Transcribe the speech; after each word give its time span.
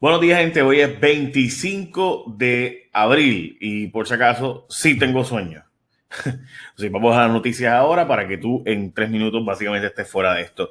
Buenos 0.00 0.20
días, 0.20 0.38
gente. 0.38 0.62
Hoy 0.62 0.78
es 0.78 1.00
25 1.00 2.34
de 2.36 2.88
abril 2.92 3.56
y 3.60 3.88
por 3.88 4.06
si 4.06 4.14
acaso 4.14 4.64
sí 4.68 4.96
tengo 4.96 5.24
sueño. 5.24 5.64
Así, 6.76 6.88
vamos 6.88 7.16
a 7.16 7.22
las 7.22 7.32
noticias 7.32 7.72
ahora 7.72 8.06
para 8.06 8.28
que 8.28 8.38
tú 8.38 8.62
en 8.64 8.92
tres 8.92 9.10
minutos 9.10 9.44
básicamente 9.44 9.88
estés 9.88 10.08
fuera 10.08 10.34
de 10.34 10.42
esto. 10.42 10.70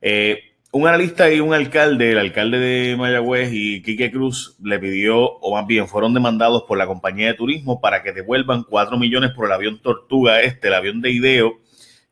Eh, 0.00 0.54
un 0.70 0.88
analista 0.88 1.30
y 1.30 1.40
un 1.40 1.52
alcalde, 1.52 2.12
el 2.12 2.18
alcalde 2.18 2.58
de 2.58 2.96
Mayagüez 2.96 3.50
y 3.52 3.82
Quique 3.82 4.10
Cruz, 4.10 4.56
le 4.62 4.78
pidió, 4.78 5.20
o 5.20 5.54
más 5.54 5.66
bien 5.66 5.86
fueron 5.86 6.14
demandados 6.14 6.62
por 6.62 6.78
la 6.78 6.86
compañía 6.86 7.26
de 7.26 7.34
turismo 7.34 7.78
para 7.78 8.02
que 8.02 8.12
devuelvan 8.12 8.62
4 8.62 8.96
millones 8.96 9.32
por 9.32 9.44
el 9.44 9.52
avión 9.52 9.82
Tortuga 9.82 10.40
este, 10.40 10.68
el 10.68 10.74
avión 10.74 11.02
de 11.02 11.10
Ideo, 11.10 11.60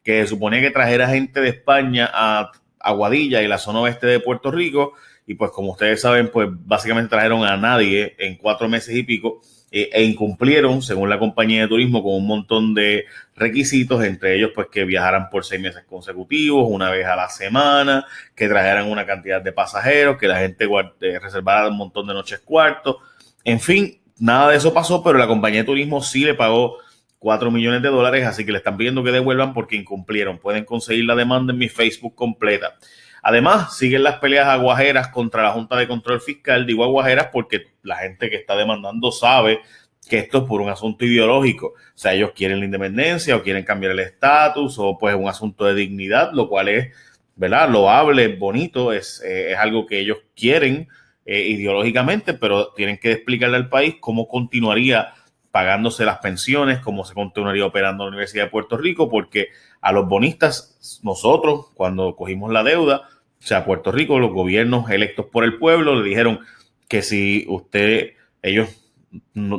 que 0.03 0.27
suponía 0.27 0.61
que 0.61 0.71
trajera 0.71 1.09
gente 1.09 1.41
de 1.41 1.49
España 1.49 2.11
a 2.13 2.53
Aguadilla 2.79 3.41
y 3.41 3.49
la 3.49 3.57
zona 3.57 3.81
oeste 3.81 4.07
de 4.07 4.21
Puerto 4.21 4.51
Rico 4.51 4.93
y 5.31 5.35
pues 5.35 5.53
como 5.53 5.71
ustedes 5.71 6.01
saben, 6.01 6.29
pues 6.29 6.49
básicamente 6.51 7.09
trajeron 7.09 7.45
a 7.45 7.57
nadie 7.57 8.17
en 8.19 8.35
cuatro 8.35 8.69
meses 8.69 8.97
y 8.97 9.05
pico 9.05 9.41
eh, 9.71 9.89
e 9.93 10.03
incumplieron, 10.03 10.83
según 10.83 11.09
la 11.09 11.21
compañía 11.21 11.63
de 11.63 11.69
turismo, 11.69 12.03
con 12.03 12.15
un 12.15 12.27
montón 12.27 12.75
de 12.75 13.05
requisitos, 13.37 14.03
entre 14.03 14.35
ellos 14.35 14.51
pues 14.53 14.67
que 14.73 14.83
viajaran 14.85 15.31
por 15.31 15.45
seis 15.45 15.61
meses 15.61 15.85
consecutivos, 15.89 16.67
una 16.69 16.91
vez 16.91 17.07
a 17.07 17.15
la 17.15 17.29
semana, 17.29 18.05
que 18.35 18.49
trajeran 18.49 18.91
una 18.91 19.07
cantidad 19.07 19.41
de 19.41 19.53
pasajeros, 19.53 20.19
que 20.19 20.27
la 20.27 20.41
gente 20.41 20.69
eh, 21.01 21.19
reservara 21.21 21.69
un 21.69 21.77
montón 21.77 22.09
de 22.09 22.15
noches 22.15 22.41
cuartos, 22.41 22.97
en 23.45 23.61
fin, 23.61 24.01
nada 24.19 24.51
de 24.51 24.57
eso 24.57 24.75
pasó, 24.75 25.01
pero 25.01 25.17
la 25.17 25.29
compañía 25.29 25.61
de 25.61 25.67
turismo 25.67 26.03
sí 26.03 26.25
le 26.25 26.35
pagó 26.35 26.79
4 27.21 27.53
millones 27.53 27.83
de 27.83 27.89
dólares, 27.89 28.27
así 28.27 28.45
que 28.45 28.51
le 28.51 28.59
están 28.59 28.77
pidiendo 28.77 29.05
que 29.05 29.13
devuelvan 29.13 29.55
porque 29.55 29.77
incumplieron. 29.77 30.39
Pueden 30.39 30.65
conseguir 30.65 31.05
la 31.05 31.15
demanda 31.15 31.53
en 31.53 31.59
mi 31.61 31.69
Facebook 31.69 32.17
completa. 32.17 32.75
Además, 33.23 33.77
siguen 33.77 34.03
las 34.03 34.19
peleas 34.19 34.47
aguajeras 34.47 35.09
contra 35.09 35.43
la 35.43 35.51
Junta 35.51 35.77
de 35.77 35.89
Control 35.89 36.21
Fiscal. 36.21 36.67
Digo 36.67 36.85
aguajeras 36.85 37.29
porque 37.33 37.67
la 37.83 37.97
gente 37.97 38.31
que 38.31 38.37
está 38.37 38.57
demandando 38.57 39.13
sabe 39.13 39.61
que 40.09 40.19
esto 40.19 40.39
es 40.39 40.45
por 40.45 40.61
un 40.61 40.71
asunto 40.71 41.05
ideológico. 41.05 41.69
O 41.69 41.75
sea, 41.95 42.15
ellos 42.15 42.33
quieren 42.35 42.59
la 42.59 42.65
independencia 42.65 43.37
o 43.37 43.43
quieren 43.43 43.65
cambiar 43.65 43.93
el 43.93 44.01
estatus 44.01 44.77
o 44.79 44.99
pues 44.99 45.15
un 45.15 45.29
asunto 45.29 45.65
de 45.65 45.75
dignidad, 45.75 46.33
lo 46.33 46.49
cual 46.49 46.69
es, 46.69 46.95
¿verdad? 47.37 47.69
Loable, 47.69 48.29
bonito, 48.37 48.93
es, 48.93 49.23
eh, 49.25 49.53
es 49.53 49.59
algo 49.59 49.87
que 49.87 50.01
ellos 50.01 50.19
quieren 50.35 50.89
eh, 51.25 51.43
ideológicamente, 51.49 52.35
pero 52.35 52.73
tienen 52.73 52.99
que 52.99 53.13
explicarle 53.13 53.57
al 53.57 53.69
país 53.69 53.97
cómo 54.01 54.27
continuaría 54.27 55.15
pagándose 55.51 56.05
las 56.05 56.19
pensiones, 56.19 56.79
cómo 56.79 57.05
se 57.05 57.15
continuaría 57.15 57.67
operando 57.67 58.05
la 58.05 58.11
Universidad 58.11 58.45
de 58.45 58.51
Puerto 58.51 58.77
Rico, 58.77 59.09
porque 59.09 59.49
a 59.81 59.93
los 59.93 60.09
bonistas, 60.09 61.01
nosotros, 61.03 61.67
cuando 61.75 62.15
cogimos 62.15 62.53
la 62.53 62.63
deuda, 62.63 63.09
o 63.41 63.43
sea, 63.43 63.65
Puerto 63.65 63.91
Rico, 63.91 64.19
los 64.19 64.33
gobiernos 64.33 64.91
electos 64.91 65.27
por 65.27 65.45
el 65.45 65.59
pueblo 65.59 65.95
le 65.95 66.09
dijeron 66.09 66.41
que 66.89 67.03
si 67.03 67.47
usted, 67.49 68.15
ellos, 68.43 68.69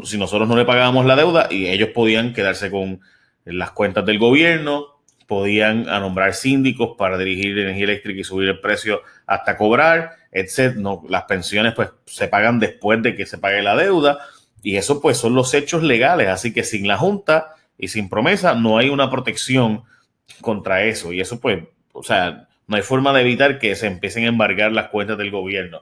si 0.03 0.17
nosotros 0.17 0.47
no 0.47 0.55
le 0.55 0.65
pagábamos 0.65 1.05
la 1.05 1.15
deuda 1.15 1.47
y 1.49 1.67
ellos 1.67 1.89
podían 1.89 2.33
quedarse 2.33 2.69
con 2.69 3.01
las 3.43 3.71
cuentas 3.71 4.05
del 4.05 4.19
gobierno, 4.19 4.99
podían 5.27 5.85
nombrar 5.85 6.33
síndicos 6.33 6.95
para 6.97 7.17
dirigir 7.17 7.57
energía 7.57 7.85
eléctrica 7.85 8.19
y 8.19 8.23
subir 8.23 8.49
el 8.49 8.59
precio 8.59 9.01
hasta 9.25 9.57
cobrar, 9.57 10.11
etc. 10.31 10.75
No, 10.75 11.03
las 11.07 11.23
pensiones 11.23 11.73
pues 11.73 11.89
se 12.05 12.27
pagan 12.27 12.59
después 12.59 13.01
de 13.01 13.15
que 13.15 13.25
se 13.25 13.37
pague 13.37 13.61
la 13.61 13.75
deuda 13.75 14.19
y 14.63 14.77
eso 14.77 15.01
pues 15.01 15.17
son 15.17 15.35
los 15.35 15.53
hechos 15.53 15.83
legales, 15.83 16.27
así 16.27 16.53
que 16.53 16.63
sin 16.63 16.87
la 16.87 16.97
Junta 16.97 17.55
y 17.77 17.87
sin 17.87 18.09
promesa 18.09 18.53
no 18.53 18.77
hay 18.77 18.89
una 18.89 19.09
protección 19.09 19.83
contra 20.41 20.83
eso. 20.83 21.13
Y 21.13 21.21
eso 21.21 21.39
pues, 21.39 21.63
o 21.93 22.03
sea, 22.03 22.47
no 22.67 22.75
hay 22.75 22.83
forma 22.83 23.13
de 23.13 23.21
evitar 23.21 23.59
que 23.59 23.75
se 23.75 23.87
empiecen 23.87 24.25
a 24.25 24.27
embargar 24.27 24.71
las 24.71 24.89
cuentas 24.89 25.17
del 25.17 25.31
gobierno. 25.31 25.81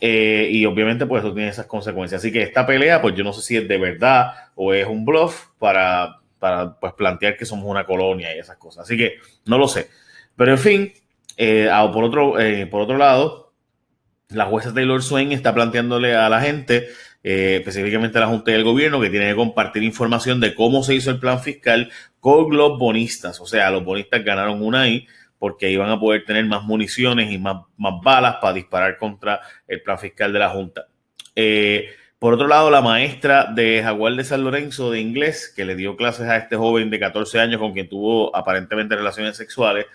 Eh, 0.00 0.48
y 0.52 0.66
obviamente 0.66 1.06
pues 1.06 1.24
eso 1.24 1.34
tiene 1.34 1.48
esas 1.48 1.66
consecuencias. 1.66 2.20
Así 2.20 2.30
que 2.30 2.42
esta 2.42 2.66
pelea 2.66 3.02
pues 3.02 3.14
yo 3.14 3.24
no 3.24 3.32
sé 3.32 3.42
si 3.42 3.56
es 3.56 3.66
de 3.66 3.78
verdad 3.78 4.32
o 4.54 4.72
es 4.72 4.86
un 4.86 5.04
bluff 5.04 5.48
para, 5.58 6.20
para 6.38 6.78
pues 6.78 6.92
plantear 6.92 7.36
que 7.36 7.44
somos 7.44 7.66
una 7.66 7.84
colonia 7.84 8.34
y 8.34 8.38
esas 8.38 8.56
cosas. 8.56 8.84
Así 8.84 8.96
que 8.96 9.16
no 9.46 9.58
lo 9.58 9.68
sé. 9.68 9.88
Pero 10.36 10.52
en 10.52 10.58
fin, 10.58 10.92
eh, 11.36 11.68
ah, 11.70 11.90
por, 11.92 12.04
otro, 12.04 12.38
eh, 12.38 12.66
por 12.66 12.82
otro 12.82 12.98
lado, 12.98 13.52
la 14.28 14.46
jueza 14.46 14.72
Taylor 14.72 15.02
Swain 15.02 15.32
está 15.32 15.54
planteándole 15.54 16.14
a 16.14 16.28
la 16.28 16.40
gente 16.40 16.88
eh, 17.28 17.56
específicamente 17.56 18.20
la 18.20 18.28
Junta 18.28 18.52
y 18.52 18.54
el 18.54 18.62
Gobierno, 18.62 19.00
que 19.00 19.10
tiene 19.10 19.30
que 19.30 19.34
compartir 19.34 19.82
información 19.82 20.38
de 20.38 20.54
cómo 20.54 20.84
se 20.84 20.94
hizo 20.94 21.10
el 21.10 21.18
plan 21.18 21.40
fiscal 21.40 21.90
con 22.20 22.56
los 22.56 22.78
bonistas. 22.78 23.40
O 23.40 23.46
sea, 23.46 23.68
los 23.72 23.84
bonistas 23.84 24.24
ganaron 24.24 24.62
una 24.62 24.82
ahí 24.82 25.08
porque 25.36 25.68
iban 25.68 25.90
a 25.90 25.98
poder 25.98 26.24
tener 26.24 26.44
más 26.44 26.62
municiones 26.62 27.32
y 27.32 27.38
más, 27.38 27.62
balas 27.76 28.36
para 28.40 28.52
disparar 28.52 28.96
contra 28.96 29.40
el 29.66 29.82
plan 29.82 29.98
fiscal 29.98 30.32
de 30.32 30.38
la 30.38 30.50
Junta. 30.50 30.86
Eh, 31.34 31.88
por 32.16 32.34
otro 32.34 32.46
lado, 32.46 32.70
la 32.70 32.80
maestra 32.80 33.50
de 33.52 33.82
Jaguar 33.82 34.14
de 34.14 34.22
San 34.22 34.44
Lorenzo 34.44 34.92
de 34.92 35.00
inglés, 35.00 35.52
que 35.54 35.64
le 35.64 35.74
dio 35.74 35.96
clases 35.96 36.28
a 36.28 36.36
este 36.36 36.54
joven 36.54 36.90
de 36.90 37.00
14 37.00 37.40
años 37.40 37.58
con 37.60 37.72
quien 37.72 37.88
tuvo 37.88 38.36
aparentemente 38.36 38.94
relaciones 38.94 39.36
sexuales, 39.36 39.86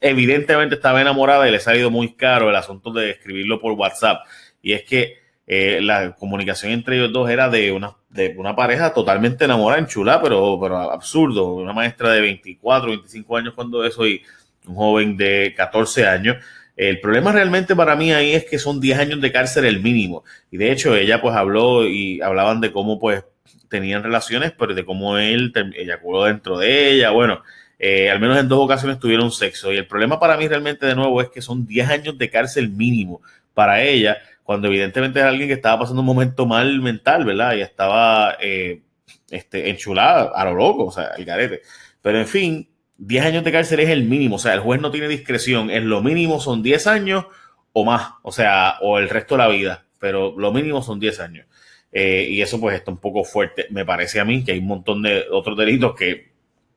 evidentemente 0.00 0.74
estaba 0.74 1.00
enamorada 1.00 1.46
y 1.46 1.52
le 1.52 1.58
ha 1.58 1.60
salido 1.60 1.88
muy 1.88 2.16
caro 2.16 2.50
el 2.50 2.56
asunto 2.56 2.90
de 2.92 3.10
escribirlo 3.10 3.60
por 3.60 3.74
WhatsApp. 3.74 4.26
Y 4.60 4.72
es 4.72 4.82
que 4.82 5.19
eh, 5.52 5.80
la 5.82 6.14
comunicación 6.14 6.70
entre 6.70 6.94
ellos 6.96 7.12
dos 7.12 7.28
era 7.28 7.48
de 7.48 7.72
una, 7.72 7.96
de 8.08 8.36
una 8.38 8.54
pareja 8.54 8.94
totalmente 8.94 9.46
enamorada, 9.46 9.80
en 9.80 9.88
chula, 9.88 10.22
pero, 10.22 10.56
pero 10.62 10.76
absurdo. 10.92 11.54
Una 11.54 11.72
maestra 11.72 12.12
de 12.12 12.20
24, 12.20 12.88
25 12.90 13.36
años 13.36 13.54
cuando 13.54 13.84
eso 13.84 14.06
y 14.06 14.22
un 14.68 14.76
joven 14.76 15.16
de 15.16 15.52
14 15.56 16.06
años. 16.06 16.36
El 16.76 17.00
problema 17.00 17.32
realmente 17.32 17.74
para 17.74 17.96
mí 17.96 18.12
ahí 18.12 18.32
es 18.32 18.44
que 18.44 18.60
son 18.60 18.78
10 18.78 19.00
años 19.00 19.20
de 19.20 19.32
cárcel 19.32 19.64
el 19.64 19.82
mínimo. 19.82 20.22
Y 20.52 20.56
de 20.56 20.70
hecho 20.70 20.94
ella 20.94 21.20
pues 21.20 21.34
habló 21.34 21.84
y 21.84 22.20
hablaban 22.20 22.60
de 22.60 22.70
cómo 22.70 23.00
pues 23.00 23.24
tenían 23.68 24.04
relaciones, 24.04 24.52
pero 24.56 24.72
de 24.72 24.84
cómo 24.84 25.18
él 25.18 25.52
eyaculó 25.76 26.26
dentro 26.26 26.58
de 26.58 26.92
ella. 26.92 27.10
Bueno, 27.10 27.42
eh, 27.82 28.10
al 28.10 28.20
menos 28.20 28.38
en 28.38 28.46
dos 28.46 28.62
ocasiones 28.62 28.98
tuvieron 28.98 29.32
sexo. 29.32 29.72
Y 29.72 29.78
el 29.78 29.86
problema 29.86 30.20
para 30.20 30.36
mí 30.36 30.46
realmente 30.46 30.84
de 30.84 30.94
nuevo 30.94 31.22
es 31.22 31.30
que 31.30 31.40
son 31.40 31.66
10 31.66 31.88
años 31.88 32.18
de 32.18 32.28
cárcel 32.28 32.68
mínimo 32.68 33.22
para 33.54 33.82
ella 33.82 34.18
cuando 34.42 34.68
evidentemente 34.68 35.20
es 35.20 35.24
alguien 35.24 35.48
que 35.48 35.54
estaba 35.54 35.80
pasando 35.80 36.00
un 36.00 36.06
momento 36.06 36.44
mal 36.44 36.80
mental, 36.80 37.24
¿verdad? 37.24 37.54
Y 37.54 37.62
estaba 37.62 38.36
eh, 38.40 38.82
este, 39.30 39.70
enchulada 39.70 40.30
a 40.34 40.44
lo 40.44 40.54
loco, 40.54 40.86
o 40.86 40.92
sea, 40.92 41.12
el 41.16 41.24
garete. 41.24 41.62
Pero 42.02 42.18
en 42.18 42.26
fin, 42.26 42.68
10 42.98 43.24
años 43.24 43.44
de 43.44 43.52
cárcel 43.52 43.80
es 43.80 43.88
el 43.88 44.04
mínimo, 44.04 44.36
o 44.36 44.38
sea, 44.38 44.52
el 44.52 44.60
juez 44.60 44.80
no 44.80 44.90
tiene 44.90 45.08
discreción, 45.08 45.70
es 45.70 45.82
lo 45.82 46.02
mínimo 46.02 46.40
son 46.40 46.62
10 46.62 46.86
años 46.86 47.26
o 47.72 47.84
más, 47.84 48.10
o 48.22 48.32
sea, 48.32 48.74
o 48.82 48.98
el 48.98 49.08
resto 49.08 49.36
de 49.36 49.38
la 49.38 49.48
vida, 49.48 49.86
pero 49.98 50.34
lo 50.36 50.52
mínimo 50.52 50.82
son 50.82 51.00
10 51.00 51.20
años. 51.20 51.46
Eh, 51.92 52.26
y 52.28 52.42
eso 52.42 52.60
pues 52.60 52.76
está 52.76 52.90
un 52.90 52.98
poco 52.98 53.24
fuerte, 53.24 53.66
me 53.70 53.84
parece 53.84 54.20
a 54.20 54.24
mí, 54.24 54.44
que 54.44 54.52
hay 54.52 54.58
un 54.58 54.66
montón 54.66 55.02
de 55.02 55.26
otros 55.30 55.56
delitos 55.56 55.94
que 55.94 56.29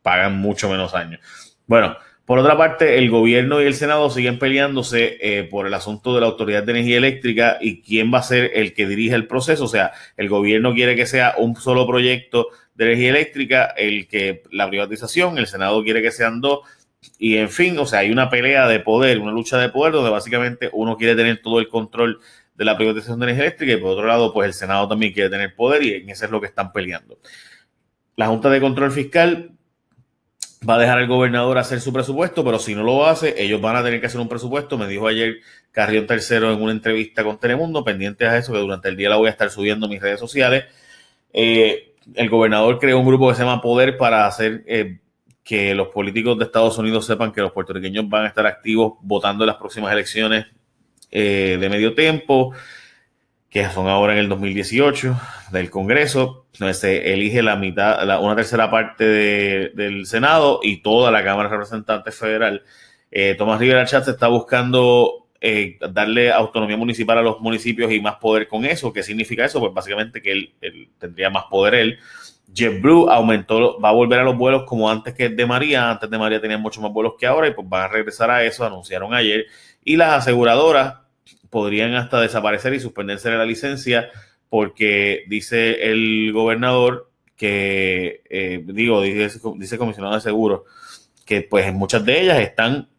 pagan 0.04 0.38
mucho 0.38 0.70
menos 0.70 0.94
años. 0.94 1.20
Bueno, 1.66 1.98
por 2.26 2.40
otra 2.40 2.58
parte, 2.58 2.98
el 2.98 3.10
gobierno 3.10 3.62
y 3.62 3.66
el 3.66 3.74
Senado 3.74 4.10
siguen 4.10 4.40
peleándose 4.40 5.18
eh, 5.20 5.44
por 5.44 5.68
el 5.68 5.74
asunto 5.74 6.16
de 6.16 6.22
la 6.22 6.28
Autoridad 6.28 6.64
de 6.64 6.72
Energía 6.72 6.98
Eléctrica 6.98 7.58
y 7.60 7.82
quién 7.82 8.14
va 8.14 8.20
a 8.20 8.24
ser 8.24 8.52
el 8.54 8.74
que 8.74 8.88
dirige 8.88 9.16
el 9.16 9.28
proceso. 9.28 9.66
O 9.66 9.68
sea, 9.68 9.92
el 10.16 10.30
gobierno 10.30 10.74
quiere 10.74 10.96
que 10.96 11.06
sea 11.06 11.34
un 11.38 11.58
solo 11.58 11.86
proyecto 11.86 12.48
de 12.76 12.86
energía 12.86 13.10
eléctrica, 13.10 13.66
el 13.66 14.08
que 14.08 14.44
la 14.52 14.70
privatización, 14.70 15.38
el 15.38 15.48
Senado 15.48 15.84
quiere 15.84 16.02
que 16.02 16.12
sean 16.12 16.40
dos. 16.40 16.62
Y 17.20 17.36
en 17.36 17.50
fin, 17.50 17.78
o 17.78 17.86
sea, 17.86 18.00
hay 18.00 18.12
una 18.12 18.30
pelea 18.30 18.68
de 18.70 18.80
poder, 18.80 19.20
una 19.20 19.34
lucha 19.34 19.58
de 19.58 19.68
poder 19.68 19.92
donde 19.92 20.10
básicamente 20.10 20.70
uno 20.72 20.96
quiere 20.96 21.16
tener 21.16 21.42
todo 21.42 21.60
el 21.60 21.68
control 21.68 22.22
de 22.56 22.66
la 22.66 22.78
privatización 22.78 23.20
de 23.20 23.26
energía 23.26 23.46
eléctrica 23.46 23.74
y 23.74 23.78
por 23.78 23.92
otro 23.92 24.08
lado, 24.08 24.34
pues 24.34 24.48
el 24.48 24.54
Senado 24.54 24.88
también 24.88 25.12
quiere 25.12 25.30
tener 25.30 25.56
poder 25.56 25.84
y 25.84 25.94
en 25.96 26.10
eso 26.10 26.24
es 26.24 26.32
lo 26.32 26.40
que 26.40 26.48
están 26.48 26.72
peleando. 26.72 27.20
La 28.16 28.28
Junta 28.28 28.50
de 28.50 28.62
Control 28.62 28.92
Fiscal 28.92 29.52
va 30.68 30.76
a 30.76 30.80
dejar 30.80 31.00
al 31.00 31.08
gobernador 31.08 31.58
hacer 31.58 31.82
su 31.82 31.92
presupuesto, 31.92 32.44
pero 32.44 32.60
si 32.60 32.76
no 32.76 32.84
lo 32.84 33.06
hace, 33.06 33.42
ellos 33.42 33.62
van 33.62 33.76
a 33.76 33.84
tener 33.84 34.00
que 34.00 34.08
hacer 34.08 34.22
un 34.22 34.30
presupuesto. 34.30 34.78
Me 34.78 34.88
dijo 34.88 35.08
ayer 35.08 35.38
Carrión 35.72 36.08
Tercero 36.08 36.52
en 36.52 36.62
una 36.62 36.72
entrevista 36.72 37.24
con 37.24 37.40
Telemundo, 37.40 37.84
pendiente 37.84 38.26
a 38.26 38.38
eso, 38.38 38.54
que 38.54 38.60
durante 38.60 38.90
el 38.90 38.98
día 38.98 39.10
la 39.10 39.18
voy 39.18 39.28
a 39.28 39.32
estar 39.32 39.50
subiendo 39.50 39.86
en 39.86 39.92
mis 39.92 40.02
redes 40.02 40.20
sociales. 40.20 40.66
Eh, 41.34 41.94
el 42.16 42.30
gobernador 42.30 42.80
creó 42.80 43.00
un 43.00 43.06
grupo 43.06 43.30
que 43.30 43.36
se 43.36 43.44
llama 43.44 43.62
Poder 43.62 43.98
para 43.98 44.26
hacer 44.26 44.64
eh, 44.68 45.00
que 45.44 45.74
los 45.76 45.90
políticos 45.90 46.38
de 46.38 46.46
Estados 46.46 46.78
Unidos 46.78 47.06
sepan 47.06 47.32
que 47.32 47.42
los 47.42 47.52
puertorriqueños 47.52 48.08
van 48.08 48.26
a 48.26 48.28
estar 48.28 48.46
activos 48.46 48.94
votando 49.02 49.44
en 49.44 49.48
las 49.48 49.58
próximas 49.58 49.92
elecciones 49.92 50.46
eh, 51.12 51.58
de 51.60 51.70
medio 51.70 51.94
tiempo 51.94 52.54
que 53.54 53.70
son 53.70 53.88
ahora 53.88 54.14
en 54.14 54.20
el 54.20 54.30
2018 54.30 55.16
del 55.52 55.70
Congreso, 55.70 56.48
donde 56.58 56.74
se 56.74 57.14
elige 57.14 57.44
la 57.44 57.56
mitad, 57.56 58.04
una 58.20 58.36
tercera 58.36 58.72
parte 58.72 59.06
del 59.06 60.08
Senado 60.08 60.60
y 60.64 60.78
toda 60.78 61.12
la 61.12 61.24
Cámara 61.24 61.50
de 61.50 61.58
Representantes 61.58 62.18
Federal. 62.18 62.64
Eh, 63.12 63.36
Tomás 63.38 63.60
Rivera 63.60 63.86
Chatz 63.86 64.08
está 64.08 64.28
buscando 64.28 65.28
eh, 65.40 65.78
darle 65.92 66.32
autonomía 66.32 66.78
municipal 66.78 67.20
a 67.20 67.22
los 67.22 67.42
municipios 67.42 67.92
y 67.92 68.02
más 68.02 68.16
poder 68.16 68.48
con 68.48 68.66
eso. 68.66 68.92
¿Qué 68.92 69.04
significa 69.04 69.46
eso? 69.46 69.60
Pues 69.60 69.72
básicamente 69.72 70.20
que 70.20 70.32
él, 70.32 70.90
tendría 70.98 71.30
más 71.30 71.44
poder 71.44 71.76
él. 71.76 72.00
JetBlue 72.52 73.08
aumentó, 73.12 73.80
va 73.80 73.90
a 73.90 73.94
volver 73.94 74.20
a 74.20 74.24
los 74.24 74.36
vuelos 74.36 74.64
como 74.64 74.90
antes 74.90 75.14
que 75.14 75.30
de 75.30 75.46
María. 75.46 75.92
Antes 75.92 76.10
de 76.10 76.18
María 76.18 76.42
tenían 76.42 76.62
mucho 76.62 76.82
más 76.82 76.92
vuelos 76.92 77.14
que 77.20 77.28
ahora 77.28 77.48
y 77.48 77.52
pues 77.52 77.70
van 77.70 77.84
a 77.84 77.88
regresar 77.88 78.32
a 78.32 78.44
eso, 78.44 78.66
anunciaron 78.66 79.14
ayer. 79.14 79.46
Y 79.86 79.96
las 79.96 80.14
aseguradoras 80.14 81.03
podrían 81.54 81.94
hasta 81.94 82.20
desaparecer 82.20 82.74
y 82.74 82.80
suspenderse 82.80 83.30
la 83.30 83.46
licencia 83.46 84.10
porque 84.50 85.24
dice 85.28 85.92
el 85.92 86.32
gobernador 86.34 87.12
que, 87.38 88.24
eh, 88.28 88.64
digo, 88.66 89.04
dice, 89.04 89.40
dice 89.58 89.76
el 89.76 89.80
comisionado 89.80 90.16
de 90.16 90.22
seguros, 90.22 90.62
que 91.26 91.44
pues 91.44 91.68
en 91.68 91.76
muchas 91.76 92.04
de 92.06 92.22
ellas 92.22 92.40
están 92.40 92.90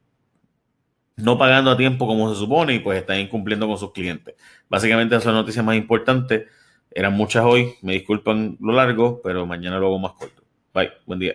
no 1.17 1.37
pagando 1.37 1.73
a 1.73 1.77
tiempo 1.77 2.07
como 2.07 2.33
se 2.33 2.39
supone 2.39 2.75
y 2.75 2.79
pues 2.79 2.99
están 3.01 3.19
incumpliendo 3.19 3.67
con 3.67 3.77
sus 3.77 3.93
clientes. 3.93 4.37
Básicamente 4.69 5.17
esas 5.17 5.25
son 5.25 5.35
las 5.35 5.43
noticias 5.43 5.65
más 5.65 5.77
importantes. 5.77 6.45
Eran 6.93 7.13
muchas 7.15 7.45
hoy, 7.45 7.75
me 7.83 7.95
disculpan 7.95 8.57
lo 8.61 8.73
largo, 8.73 9.21
pero 9.23 9.47
mañana 9.47 9.79
lo 9.79 9.87
hago 9.87 9.99
más 9.99 10.13
corto. 10.13 10.43
Bye, 10.73 10.93
buen 11.07 11.19
día. 11.19 11.35